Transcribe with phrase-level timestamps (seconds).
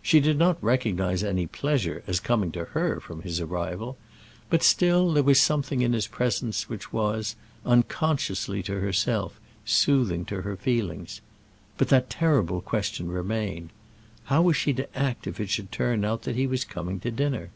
[0.00, 3.98] She did not recognize any pleasure as coming to her from his arrival,
[4.48, 10.40] but still there was something in his presence which was, unconsciously to herself, soothing to
[10.40, 11.20] her feelings.
[11.76, 13.68] But that terrible question remained;
[14.24, 17.10] how was she to act if it should turn out that he was coming to
[17.10, 17.50] dinner?